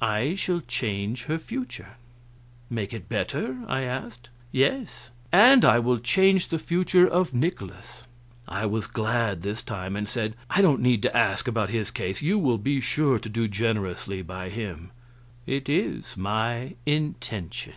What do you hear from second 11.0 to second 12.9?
to ask about his case; you will be